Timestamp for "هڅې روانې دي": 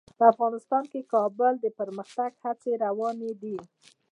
2.43-3.57